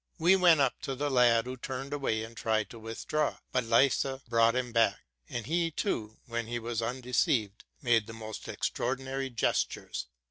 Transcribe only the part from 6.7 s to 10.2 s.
undeceived, made the most extraordinary gestures.